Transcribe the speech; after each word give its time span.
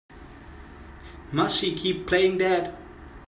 Must 1.31 1.55
she 1.59 1.75
keep 1.75 2.07
playing 2.07 2.39
that? 2.39 2.75